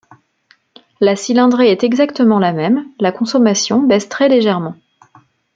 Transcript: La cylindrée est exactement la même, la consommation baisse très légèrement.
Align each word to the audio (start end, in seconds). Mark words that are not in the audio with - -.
La 0.99 1.15
cylindrée 1.15 1.69
est 1.69 1.83
exactement 1.83 2.39
la 2.39 2.53
même, 2.53 2.87
la 2.99 3.11
consommation 3.11 3.83
baisse 3.83 4.09
très 4.09 4.29
légèrement. 4.29 4.75